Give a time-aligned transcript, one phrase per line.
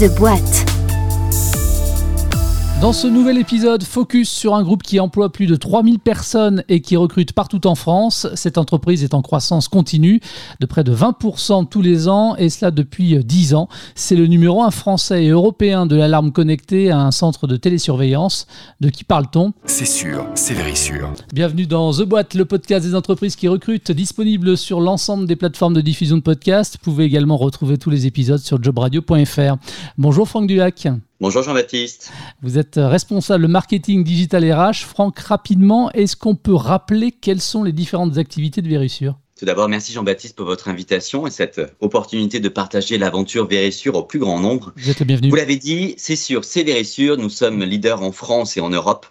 [0.00, 0.69] The Boîte.
[2.80, 6.80] Dans ce nouvel épisode, focus sur un groupe qui emploie plus de 3000 personnes et
[6.80, 8.26] qui recrute partout en France.
[8.34, 10.22] Cette entreprise est en croissance continue
[10.60, 13.68] de près de 20% tous les ans et cela depuis 10 ans.
[13.94, 18.46] C'est le numéro 1 français et européen de l'alarme connectée à un centre de télésurveillance.
[18.80, 19.52] De qui parle-t-on?
[19.66, 21.12] C'est sûr, c'est very sûr.
[21.34, 25.74] Bienvenue dans The Boîte, le podcast des entreprises qui recrutent, disponible sur l'ensemble des plateformes
[25.74, 26.78] de diffusion de podcasts.
[26.78, 29.56] Vous pouvez également retrouver tous les épisodes sur jobradio.fr.
[29.98, 30.88] Bonjour Franck Dulac.
[31.20, 32.12] Bonjour Jean-Baptiste.
[32.40, 34.86] Vous êtes responsable marketing digital RH.
[34.86, 39.18] Franck, rapidement, est-ce qu'on peut rappeler quelles sont les différentes activités de Vérissure?
[39.40, 44.02] Tout d'abord, merci Jean-Baptiste pour votre invitation et cette opportunité de partager l'aventure Vérissure au
[44.02, 44.74] plus grand nombre.
[44.76, 45.30] Vous êtes le bienvenu.
[45.30, 47.16] Vous l'avez dit, c'est sûr, c'est Vérissure.
[47.16, 49.06] Nous sommes leaders en France et en Europe,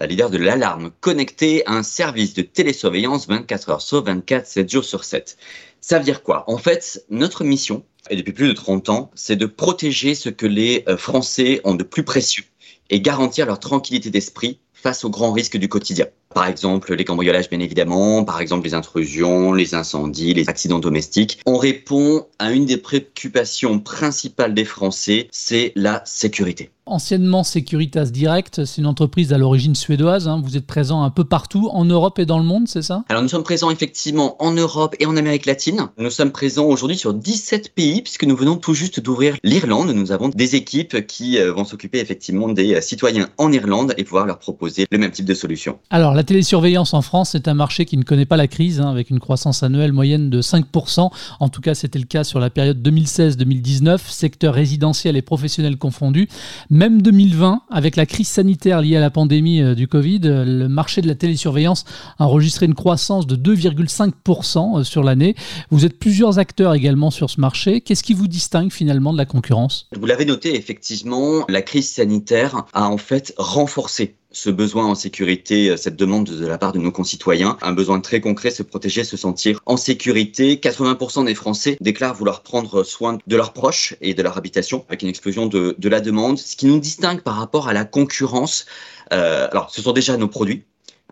[0.00, 4.84] euh, leaders de l'alarme connectée, un service de télésurveillance 24 heures sur 24, 7 jours
[4.86, 5.36] sur 7.
[5.82, 6.44] Ça veut dire quoi?
[6.46, 10.46] En fait, notre mission, et depuis plus de 30 ans, c'est de protéger ce que
[10.46, 12.44] les euh, Français ont de plus précieux
[12.88, 16.06] et garantir leur tranquillité d'esprit face aux grands risques du quotidien.
[16.34, 21.38] Par exemple, les cambriolages, bien évidemment, par exemple, les intrusions, les incendies, les accidents domestiques.
[21.46, 26.70] On répond à une des préoccupations principales des Français, c'est la sécurité.
[26.86, 30.28] Anciennement Securitas Direct, c'est une entreprise à l'origine suédoise.
[30.28, 30.42] hein.
[30.44, 33.04] Vous êtes présent un peu partout, en Europe et dans le monde, c'est ça?
[33.08, 35.88] Alors nous sommes présents effectivement en Europe et en Amérique latine.
[35.96, 39.92] Nous sommes présents aujourd'hui sur 17 pays puisque nous venons tout juste d'ouvrir l'Irlande.
[39.94, 44.04] Nous avons des équipes qui euh, vont s'occuper effectivement des euh, citoyens en Irlande et
[44.04, 45.78] pouvoir leur proposer le même type de solution.
[45.88, 48.90] Alors, la télésurveillance en France, c'est un marché qui ne connaît pas la crise, hein,
[48.90, 51.10] avec une croissance annuelle moyenne de 5%.
[51.40, 56.28] En tout cas, c'était le cas sur la période 2016-2019, secteur résidentiel et professionnel confondus.
[56.70, 60.68] Même 2020, avec la crise sanitaire liée à la pandémie euh, du Covid, euh, le
[60.68, 61.84] marché de la télésurveillance
[62.18, 65.34] a enregistré une croissance de 2,5% euh, sur l'année.
[65.70, 67.80] Vous êtes plusieurs acteurs également sur ce marché.
[67.80, 69.88] Qu'est-ce qui vous distingue finalement de la concurrence?
[69.96, 75.70] Vous l'avez noté, effectivement, la crise sanitaire a en fait renforcé ce besoin en sécurité,
[75.70, 79.04] euh, cette demande de la part de nos concitoyens, un besoin très concret, se protéger,
[79.04, 80.56] se sentir en sécurité.
[80.56, 85.02] 80% des Français déclarent vouloir prendre soin de leurs proches et de leur habitation, avec
[85.02, 86.36] une explosion de, de la demande.
[86.36, 88.66] Ce qui nous distingue par rapport à la concurrence,
[89.12, 90.64] euh, alors ce sont déjà nos produits,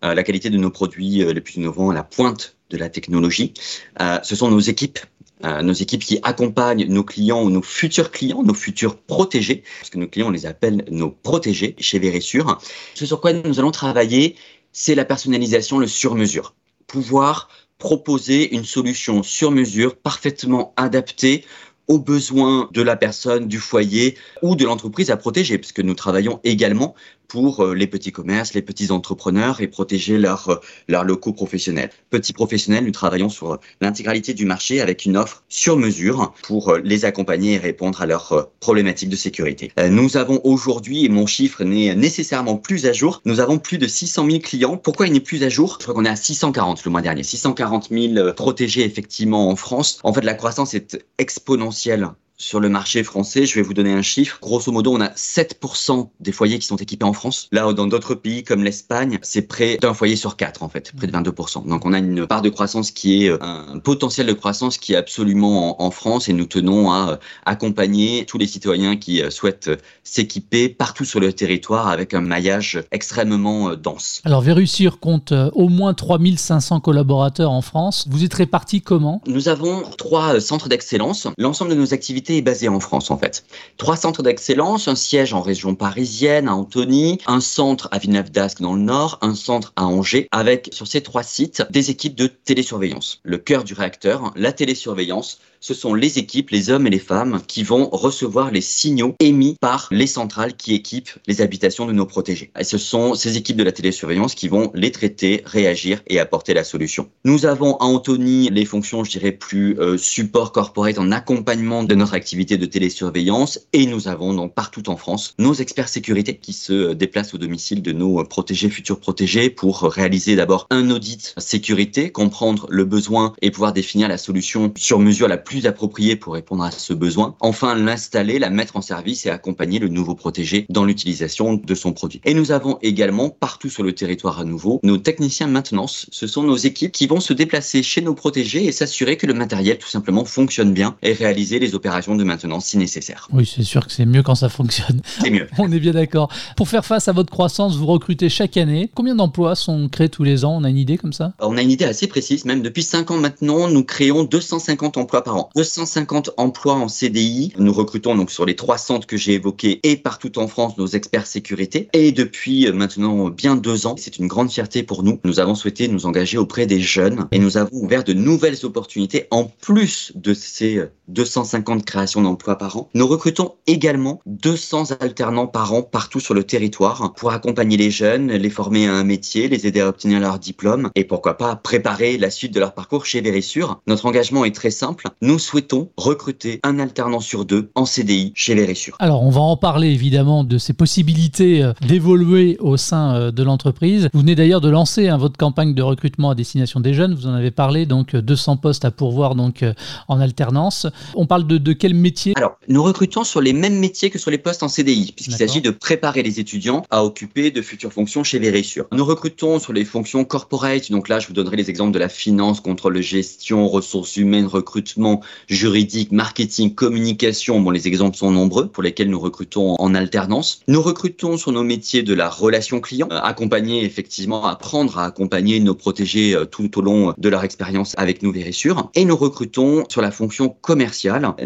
[0.04, 3.54] euh, la qualité de nos produits euh, les plus innovants la pointe de la technologie.
[4.00, 4.98] Euh, ce sont nos équipes
[5.44, 9.90] euh, nos équipes qui accompagnent nos clients ou nos futurs clients, nos futurs protégés, parce
[9.90, 12.58] que nos clients, on les appelle nos protégés chez Vérissure.
[12.94, 14.36] Ce sur quoi nous allons travailler,
[14.70, 16.54] c'est la personnalisation, le sur-mesure.
[16.86, 21.44] Pouvoir proposer une solution sur mesure parfaitement adaptée
[21.88, 26.38] aux besoins de la personne, du foyer ou de l'entreprise à protéger, puisque nous travaillons
[26.44, 26.94] également
[27.28, 30.48] pour euh, les petits commerces, les petits entrepreneurs et protéger leurs
[30.90, 31.90] euh, locaux professionnels.
[32.10, 36.80] Petits professionnels, nous travaillons sur l'intégralité du marché avec une offre sur mesure pour euh,
[36.84, 39.72] les accompagner et répondre à leurs problématiques de sécurité.
[39.90, 43.86] Nous avons aujourd'hui, et mon chiffre n'est nécessairement plus à jour, nous avons plus de
[43.86, 44.76] 600 000 clients.
[44.76, 45.76] Pourquoi il n'est plus à jour?
[45.78, 47.22] Je crois qu'on est à 640 le mois dernier.
[47.22, 49.98] 640 000 protégés effectivement en France.
[50.02, 52.10] En fait, la croissance est exponentielle
[52.42, 54.38] sur le marché français, je vais vous donner un chiffre.
[54.42, 57.48] Grosso modo, on a 7% des foyers qui sont équipés en France.
[57.52, 61.06] Là dans d'autres pays comme l'Espagne, c'est près d'un foyer sur quatre, en fait, près
[61.06, 61.68] de 22%.
[61.68, 64.94] Donc on a une part de croissance qui est euh, un potentiel de croissance qui
[64.94, 67.16] est absolument en, en France et nous tenons à euh,
[67.46, 69.70] accompagner tous les citoyens qui euh, souhaitent
[70.02, 74.20] s'équiper partout sur le territoire avec un maillage extrêmement dense.
[74.24, 78.06] Alors, Vérissure compte au moins 3500 collaborateurs en France.
[78.10, 79.22] Vous êtes répartis comment?
[79.28, 81.28] Nous avons trois centres d'excellence.
[81.38, 83.44] L'ensemble de nos activités est basé en France, en fait.
[83.76, 88.74] Trois centres d'excellence, un siège en région parisienne, à Antony, un centre à Villeneuve-d'Ascq dans
[88.74, 93.20] le Nord, un centre à Angers, avec sur ces trois sites des équipes de télésurveillance.
[93.22, 97.40] Le cœur du réacteur, la télésurveillance, ce sont les équipes, les hommes et les femmes,
[97.46, 102.04] qui vont recevoir les signaux émis par les centrales qui équipent les habitations de nos
[102.04, 102.50] protégés.
[102.58, 106.52] Et ce sont ces équipes de la télésurveillance qui vont les traiter, réagir et apporter
[106.52, 107.08] la solution.
[107.24, 111.94] Nous avons à Antony les fonctions, je dirais, plus euh, support corporate en accompagnement de
[111.94, 116.52] notre activité de télésurveillance et nous avons donc partout en France nos experts sécurité qui
[116.52, 122.10] se déplacent au domicile de nos protégés, futurs protégés pour réaliser d'abord un audit sécurité,
[122.10, 126.64] comprendre le besoin et pouvoir définir la solution sur mesure la plus appropriée pour répondre
[126.64, 127.36] à ce besoin.
[127.40, 131.92] Enfin, l'installer, la mettre en service et accompagner le nouveau protégé dans l'utilisation de son
[131.92, 132.20] produit.
[132.24, 136.06] Et nous avons également partout sur le territoire à nouveau nos techniciens maintenance.
[136.10, 139.34] Ce sont nos équipes qui vont se déplacer chez nos protégés et s'assurer que le
[139.34, 143.28] matériel tout simplement fonctionne bien et réaliser les opérations de maintenance si nécessaire.
[143.32, 145.00] Oui, c'est sûr que c'est mieux quand ça fonctionne.
[145.20, 145.48] C'est mieux.
[145.58, 146.28] On est bien d'accord.
[146.56, 148.90] Pour faire face à votre croissance, vous recrutez chaque année.
[148.94, 150.56] Combien d'emplois sont créés tous les ans?
[150.56, 151.32] On a une idée comme ça?
[151.40, 155.24] On a une idée assez précise, même depuis 5 ans maintenant, nous créons 250 emplois
[155.24, 155.41] par an.
[155.42, 155.50] Recrutement.
[155.54, 157.52] 250 emplois en CDI.
[157.58, 160.86] Nous recrutons donc sur les trois centres que j'ai évoqués et partout en France nos
[160.86, 161.88] experts sécurité.
[161.92, 165.20] Et depuis maintenant bien deux ans, c'est une grande fierté pour nous.
[165.24, 169.26] Nous avons souhaité nous engager auprès des jeunes et nous avons ouvert de nouvelles opportunités
[169.30, 172.88] en plus de ces 250 créations d'emplois par an.
[172.94, 178.32] Nous recrutons également 200 alternants par an partout sur le territoire pour accompagner les jeunes,
[178.32, 182.18] les former à un métier, les aider à obtenir leur diplôme et pourquoi pas préparer
[182.18, 183.80] la suite de leur parcours chez Vérissure.
[183.86, 185.08] Notre engagement est très simple.
[185.20, 188.96] Nous souhaitons recruter un alternant sur deux en CDI chez Vérissure.
[188.98, 193.42] Alors, on va en parler évidemment de ces possibilités euh, d'évoluer au sein euh, de
[193.42, 194.08] l'entreprise.
[194.12, 197.14] Vous venez d'ailleurs de lancer hein, votre campagne de recrutement à destination des jeunes.
[197.14, 199.74] Vous en avez parlé, donc 200 postes à pourvoir donc euh,
[200.08, 200.86] en alternance.
[201.14, 202.32] On parle de, de quel métier?
[202.36, 205.60] Alors, nous recrutons sur les mêmes métiers que sur les postes en CDI, puisqu'il s'agit
[205.60, 208.86] de préparer les étudiants à occuper de futures fonctions chez Vérissure.
[208.92, 212.08] Nous recrutons sur les fonctions corporate, donc là, je vous donnerai les exemples de la
[212.08, 217.60] finance, contrôle de gestion, ressources humaines, recrutement, juridique, marketing, communication.
[217.60, 220.60] Bon, les exemples sont nombreux pour lesquels nous recrutons en alternance.
[220.68, 225.60] Nous recrutons sur nos métiers de la relation client, euh, accompagner effectivement, apprendre à accompagner
[225.60, 228.90] nos protégés euh, tout au long de leur expérience avec nous Vérissure.
[228.94, 230.81] Et nous recrutons sur la fonction commerciale.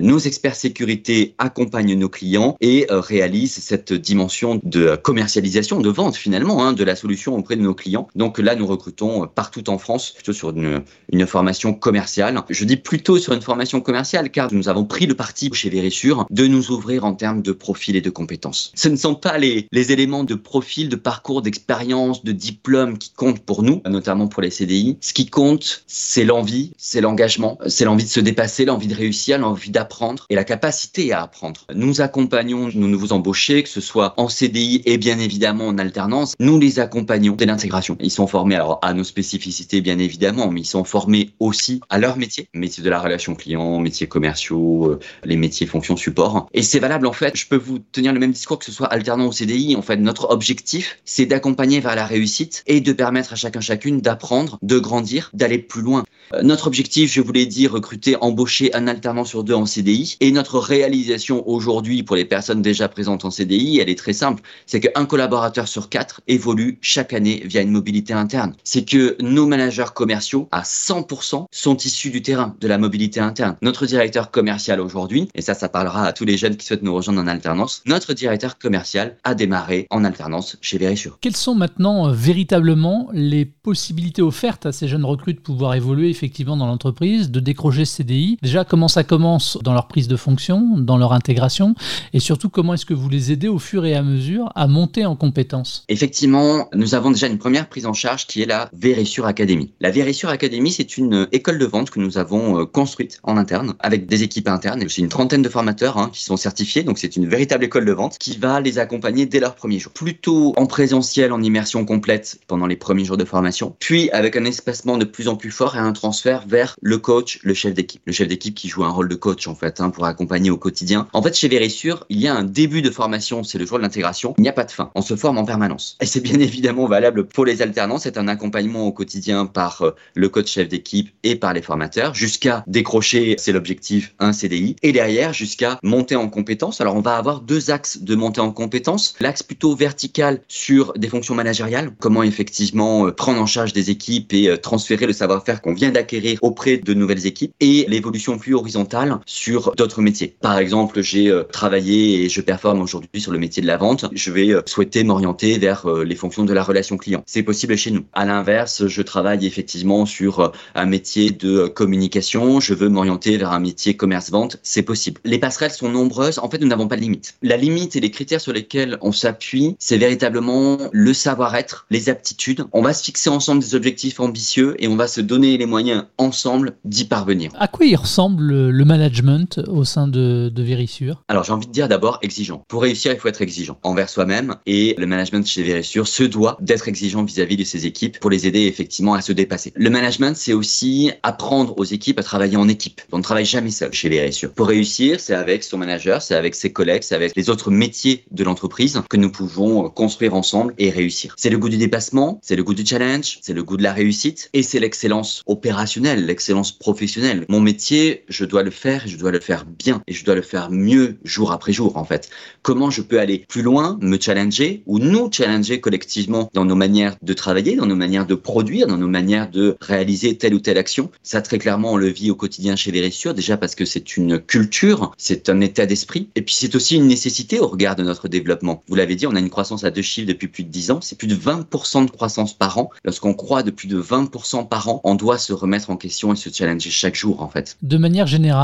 [0.00, 6.16] Nos experts sécurité accompagnent nos clients et euh, réalisent cette dimension de commercialisation, de vente
[6.16, 8.08] finalement, hein, de la solution auprès de nos clients.
[8.14, 12.42] Donc là, nous recrutons partout en France, plutôt sur une, une formation commerciale.
[12.48, 16.26] Je dis plutôt sur une formation commerciale car nous avons pris le parti chez Vérissure
[16.30, 18.72] de nous ouvrir en termes de profil et de compétences.
[18.74, 23.10] Ce ne sont pas les, les éléments de profil, de parcours, d'expérience, de diplôme qui
[23.12, 24.98] comptent pour nous, notamment pour les CDI.
[25.00, 29.25] Ce qui compte, c'est l'envie, c'est l'engagement, c'est l'envie de se dépasser, l'envie de réussir,
[29.32, 31.66] l'envie d'apprendre et la capacité à apprendre.
[31.74, 36.34] Nous accompagnons nos nouveaux embauchés, que ce soit en CDI et bien évidemment en alternance.
[36.38, 37.96] Nous les accompagnons dès l'intégration.
[38.00, 41.98] Ils sont formés alors à nos spécificités bien évidemment, mais ils sont formés aussi à
[41.98, 46.48] leur métier, métier de la relation client, métiers commerciaux, euh, les métiers fonction support.
[46.52, 48.86] Et c'est valable en fait, je peux vous tenir le même discours que ce soit
[48.86, 49.76] alternant ou CDI.
[49.76, 54.00] En fait, notre objectif, c'est d'accompagner vers la réussite et de permettre à chacun chacune
[54.00, 56.04] d'apprendre, de grandir, d'aller plus loin.
[56.34, 60.16] Euh, notre objectif, je vous l'ai dit, recruter, embaucher un alternant sur deux en CDI.
[60.20, 64.42] Et notre réalisation aujourd'hui pour les personnes déjà présentes en CDI, elle est très simple.
[64.66, 68.54] C'est qu'un collaborateur sur quatre évolue chaque année via une mobilité interne.
[68.64, 73.56] C'est que nos managers commerciaux, à 100%, sont issus du terrain, de la mobilité interne.
[73.62, 76.94] Notre directeur commercial aujourd'hui, et ça, ça parlera à tous les jeunes qui souhaitent nous
[76.94, 81.18] rejoindre en alternance, notre directeur commercial a démarré en alternance chez Vérissure.
[81.20, 86.10] Quelles sont maintenant euh, véritablement les possibilités offertes à ces jeunes recrues de pouvoir évoluer
[86.10, 90.78] effectivement dans l'entreprise, de décrocher CDI Déjà, comment ça commence dans leur prise de fonction,
[90.78, 91.74] dans leur intégration
[92.12, 95.06] Et surtout, comment est-ce que vous les aidez au fur et à mesure à monter
[95.06, 95.84] en compétences?
[95.88, 99.72] Effectivement, nous avons déjà une première prise en charge qui est la Vérissure Academy.
[99.80, 103.74] La Vérissure Academy, c'est une école de vente que nous avons euh, construite en interne
[103.80, 106.82] avec des équipes internes aussi une trentaine de formateurs hein, qui sont certifiés.
[106.82, 109.92] Donc, c'est une véritable école de vente qui va les accompagner dès leur premier jour.
[109.92, 114.44] Plutôt en présentiel, en immersion complète pendant les premiers jours de formation, puis avec un
[114.44, 118.02] espacement de plus en plus fort et un transfert vers le coach, le chef d'équipe.
[118.06, 120.56] Le chef d'équipe qui joue un rôle de coach en fait hein, pour accompagner au
[120.56, 121.08] quotidien.
[121.12, 123.82] En fait, chez Vérissure, il y a un début de formation, c'est le jour de
[123.82, 124.34] l'intégration.
[124.38, 124.90] Il n'y a pas de fin.
[124.94, 125.96] On se forme en permanence.
[126.00, 127.98] Et c'est bien évidemment valable pour les alternants.
[127.98, 132.14] C'est un accompagnement au quotidien par euh, le coach chef d'équipe et par les formateurs
[132.14, 134.76] jusqu'à décrocher, c'est l'objectif, un CDI.
[134.82, 136.80] Et derrière, jusqu'à monter en compétences.
[136.80, 139.14] Alors, on va avoir deux axes de montée en compétences.
[139.20, 141.92] L'axe plutôt vertical sur des fonctions managériales.
[141.98, 145.90] Comment effectivement euh, prendre en charge des équipes et euh, transférer le savoir-faire qu'on vient
[145.90, 147.52] d'acquérir auprès de nouvelles équipes.
[147.60, 148.85] Et l'évolution plus horizontale
[149.26, 150.36] sur d'autres métiers.
[150.40, 154.06] Par exemple, j'ai euh, travaillé et je performe aujourd'hui sur le métier de la vente.
[154.12, 157.22] Je vais souhaiter m'orienter vers les fonctions de la relation client.
[157.26, 158.04] C'est possible chez nous.
[158.12, 162.60] À l'inverse, je travaille effectivement sur un métier de communication.
[162.60, 164.58] Je veux m'orienter vers un métier commerce-vente.
[164.62, 165.20] C'est possible.
[165.24, 166.38] Les passerelles sont nombreuses.
[166.38, 167.34] En fait, nous n'avons pas de limite.
[167.42, 172.64] La limite et les critères sur lesquels on s'appuie, c'est véritablement le savoir-être, les aptitudes.
[172.72, 176.04] On va se fixer ensemble des objectifs ambitieux et on va se donner les moyens
[176.18, 177.50] ensemble d'y parvenir.
[177.58, 181.72] À quoi il ressemble le management au sein de, de Vérissure Alors j'ai envie de
[181.72, 182.62] dire d'abord exigeant.
[182.68, 186.58] Pour réussir, il faut être exigeant envers soi-même et le management chez Vérissure se doit
[186.60, 189.72] d'être exigeant vis-à-vis de ses équipes pour les aider effectivement à se dépasser.
[189.76, 193.00] Le management, c'est aussi apprendre aux équipes à travailler en équipe.
[193.12, 194.52] On ne travaille jamais seul chez Vérissure.
[194.52, 198.24] Pour réussir, c'est avec son manager, c'est avec ses collègues, c'est avec les autres métiers
[198.30, 201.34] de l'entreprise que nous pouvons construire ensemble et réussir.
[201.38, 203.94] C'est le goût du dépassement, c'est le goût du challenge, c'est le goût de la
[203.94, 207.46] réussite et c'est l'excellence opérationnelle, l'excellence professionnelle.
[207.48, 210.34] Mon métier, je dois le faire et je dois le faire bien et je dois
[210.34, 212.28] le faire mieux jour après jour en fait.
[212.60, 217.16] Comment je peux aller plus loin, me challenger ou nous challenger collectivement dans nos manières
[217.22, 220.78] de travailler, dans nos manières de produire, dans nos manières de réaliser telle ou telle
[220.78, 221.10] action?
[221.22, 224.38] Ça très clairement on le vit au quotidien chez Vérissure déjà parce que c'est une
[224.38, 228.28] culture, c'est un état d'esprit et puis c'est aussi une nécessité au regard de notre
[228.28, 228.82] développement.
[228.88, 231.00] Vous l'avez dit, on a une croissance à deux chiffres depuis plus de 10 ans,
[231.00, 232.90] c'est plus de 20% de croissance par an.
[233.04, 236.36] Lorsqu'on croit de plus de 20% par an, on doit se remettre en question et
[236.36, 237.76] se challenger chaque jour en fait.
[237.82, 238.55] De manière générale,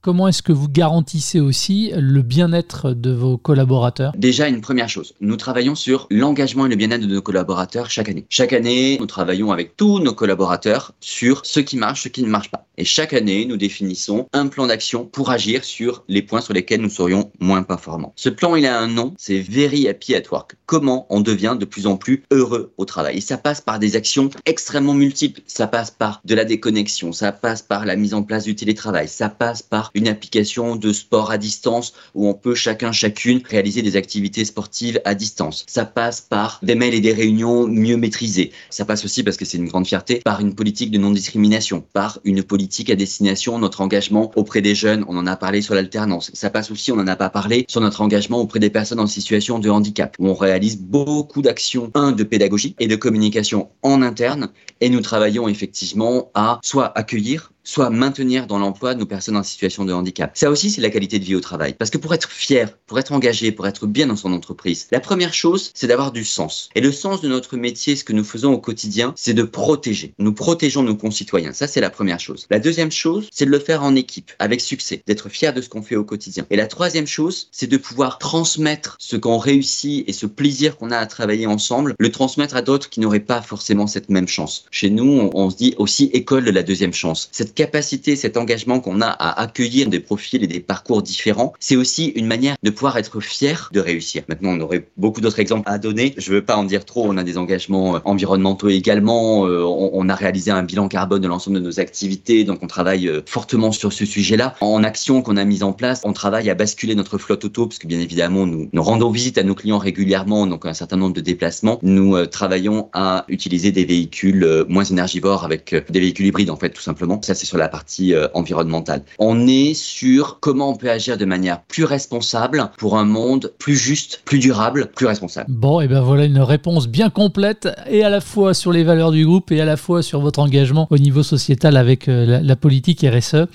[0.00, 4.12] comment est-ce que vous garantissez aussi le bien-être de vos collaborateurs?
[4.16, 8.08] Déjà, une première chose, nous travaillons sur l'engagement et le bien-être de nos collaborateurs chaque
[8.08, 8.24] année.
[8.28, 12.28] Chaque année, nous travaillons avec tous nos collaborateurs sur ce qui marche, ce qui ne
[12.28, 12.66] marche pas.
[12.78, 16.80] Et chaque année, nous définissons un plan d'action pour agir sur les points sur lesquels
[16.80, 18.14] nous serions moins performants.
[18.16, 20.56] Ce plan, il a un nom, c'est Very Happy at Work.
[20.64, 23.18] Comment on devient de plus en plus heureux au travail.
[23.18, 25.40] Et ça passe par des actions extrêmement multiples.
[25.46, 29.08] Ça passe par de la déconnexion, ça passe par la mise en place du télétravail,
[29.08, 33.82] ça passe par une application de sport à distance où on peut chacun, chacune réaliser
[33.82, 35.64] des activités sportives à distance.
[35.66, 38.52] Ça passe par des mails et des réunions mieux maîtrisées.
[38.70, 42.18] Ça passe aussi, parce que c'est une grande fierté, par une politique de non-discrimination, par
[42.24, 45.04] une politique à destination, notre engagement auprès des jeunes.
[45.08, 46.30] On en a parlé sur l'alternance.
[46.34, 49.06] Ça passe aussi, on n'en a pas parlé, sur notre engagement auprès des personnes en
[49.06, 54.50] situation de handicap, on réalise beaucoup d'actions, un, de pédagogie et de communication en interne,
[54.80, 59.84] et nous travaillons effectivement à soit accueillir, soit maintenir dans l'emploi nos personnes en situation
[59.84, 60.32] de handicap.
[60.34, 61.74] Ça aussi, c'est la qualité de vie au travail.
[61.74, 65.00] Parce que pour être fier, pour être engagé, pour être bien dans son entreprise, la
[65.00, 66.68] première chose, c'est d'avoir du sens.
[66.74, 70.14] Et le sens de notre métier, ce que nous faisons au quotidien, c'est de protéger.
[70.18, 71.52] Nous protégeons nos concitoyens.
[71.52, 72.46] Ça, c'est la première chose.
[72.50, 75.68] La deuxième chose, c'est de le faire en équipe, avec succès, d'être fier de ce
[75.68, 76.46] qu'on fait au quotidien.
[76.50, 80.90] Et la troisième chose, c'est de pouvoir transmettre ce qu'on réussit et ce plaisir qu'on
[80.90, 84.64] a à travailler ensemble, le transmettre à d'autres qui n'auraient pas forcément cette même chance.
[84.70, 87.28] Chez nous, on, se dit aussi école de la deuxième chance.
[87.54, 92.06] Capacité, cet engagement qu'on a à accueillir des profils et des parcours différents, c'est aussi
[92.16, 94.22] une manière de pouvoir être fier de réussir.
[94.28, 96.14] Maintenant, on aurait beaucoup d'autres exemples à donner.
[96.16, 97.06] Je ne veux pas en dire trop.
[97.06, 99.46] On a des engagements euh, environnementaux également.
[99.46, 102.44] Euh, on a réalisé un bilan carbone de l'ensemble de nos activités.
[102.44, 104.54] Donc, on travaille euh, fortement sur ce sujet-là.
[104.60, 107.78] En action qu'on a mise en place, on travaille à basculer notre flotte auto parce
[107.78, 110.46] que bien évidemment, nous, rendons visite à nos clients régulièrement.
[110.46, 111.78] Donc, un certain nombre de déplacements.
[111.82, 116.82] Nous travaillons à utiliser des véhicules moins énergivores avec des véhicules hybrides, en fait, tout
[116.82, 117.20] simplement.
[117.40, 119.02] C'est sur la partie euh, environnementale.
[119.18, 123.76] On est sur comment on peut agir de manière plus responsable pour un monde plus
[123.76, 125.46] juste, plus durable, plus responsable.
[125.48, 129.10] Bon, et ben voilà une réponse bien complète et à la fois sur les valeurs
[129.10, 132.56] du groupe et à la fois sur votre engagement au niveau sociétal avec euh, la,
[132.56, 133.46] politique RSE.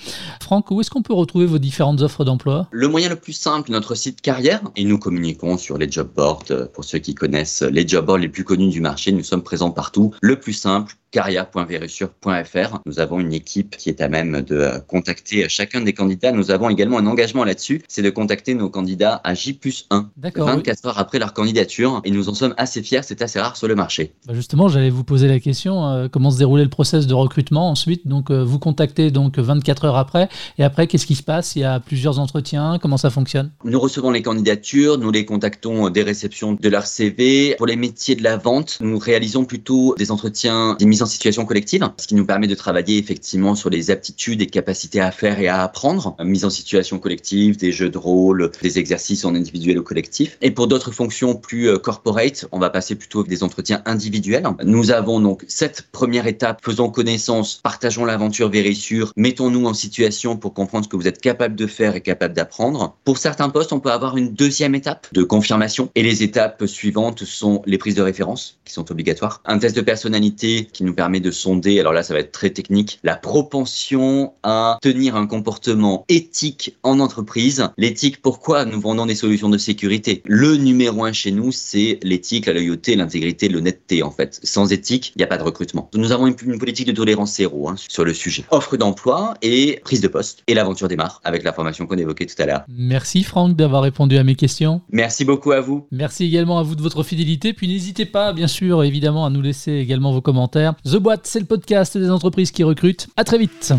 [0.42, 2.66] Franck, où est-ce qu'on peut retrouver vos différentes offres d'emploi?
[2.72, 6.44] Le moyen le plus simple, notre site carrière, et nous communiquons sur les job boards.
[6.50, 9.42] Euh, pour ceux qui connaissent les job boards les plus connus du marché, nous sommes
[9.42, 10.12] présents partout.
[10.20, 12.80] Le plus simple, caria.verusure.fr.
[12.84, 16.30] Nous avons une équipe qui est à même de euh, contacter chacun des candidats.
[16.30, 20.10] Nous avons également un engagement là-dessus, c'est de contacter nos candidats à J plus 1,
[20.18, 22.02] 24 heures après leur candidature.
[22.04, 24.12] Et nous en sommes assez fiers, c'est assez rare sur le marché.
[24.26, 27.70] Bah, justement, j'allais vous poser la question, euh, comment se déroulait le process de recrutement
[27.70, 28.06] ensuite?
[28.06, 30.28] Donc, euh, vous contactez donc 24 heures après.
[30.58, 31.56] Et après, qu'est-ce qui se passe?
[31.56, 32.78] Il y a plusieurs entretiens.
[32.78, 33.52] Comment ça fonctionne?
[33.64, 37.54] Nous recevons les candidatures, nous les contactons des réceptions de leur CV.
[37.56, 41.44] Pour les métiers de la vente, nous réalisons plutôt des entretiens, des mises en situation
[41.44, 45.40] collective, ce qui nous permet de travailler effectivement sur les aptitudes et capacités à faire
[45.40, 46.16] et à apprendre.
[46.22, 50.38] Mise en situation collective, des jeux de rôle, des exercices en individuel ou collectif.
[50.42, 54.46] Et pour d'autres fonctions plus euh, corporate, on va passer plutôt avec des entretiens individuels.
[54.64, 60.54] Nous avons donc cette première étape, faisons connaissance, partageons l'aventure vérissure, mettons-nous en situation pour
[60.54, 62.96] comprendre ce que vous êtes capable de faire et capable d'apprendre.
[63.04, 67.24] Pour certains postes, on peut avoir une deuxième étape de confirmation et les étapes suivantes
[67.24, 71.20] sont les prises de référence qui sont obligatoires, un test de personnalité qui nous permet
[71.20, 76.04] de sonder, alors là ça va être très technique, la propension à tenir un comportement
[76.08, 77.68] éthique en entreprise.
[77.76, 80.22] L'éthique, pourquoi nous vendons des solutions de sécurité?
[80.24, 84.40] Le numéro un chez nous, c'est l'éthique, la loyauté, l'intégrité, l'honnêteté en fait.
[84.42, 85.90] Sans éthique, il n'y a pas de recrutement.
[85.94, 88.44] Nous avons une, politique de tolérance zéro hein, sur le sujet.
[88.50, 90.42] Offre d'emploi et prise de poste.
[90.46, 92.62] Et l'aventure démarre avec la formation qu'on évoquait tout à l'heure.
[92.68, 94.80] Merci Franck d'avoir répondu à mes questions.
[94.90, 95.86] Merci beaucoup à vous.
[95.90, 97.52] Merci également à vous de votre fidélité.
[97.52, 100.74] Puis n'hésitez pas, bien sûr, évidemment, à nous laisser également vos commentaires.
[100.84, 103.08] The Boîte c'est le podcast des entreprises qui recrutent.
[103.16, 103.72] À très vite.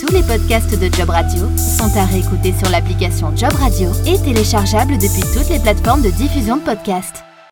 [0.00, 4.94] Tous les podcasts de Job Radio sont à réécouter sur l'application Job Radio et téléchargeables
[4.94, 7.22] depuis toutes les plateformes de diffusion de podcasts.